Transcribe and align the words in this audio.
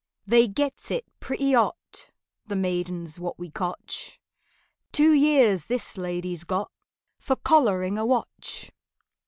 "They 0.25 0.47
gets 0.47 0.89
it 0.89 1.05
pretty 1.19 1.51
hot, 1.53 2.09
The 2.47 2.55
maidens 2.55 3.19
what 3.19 3.37
we 3.37 3.51
cotch— 3.51 4.19
Two 4.91 5.13
years 5.13 5.67
this 5.67 5.95
lady's 5.95 6.43
got 6.43 6.71
For 7.19 7.35
collaring 7.35 7.99
a 7.99 8.05
wotch." 8.07 8.71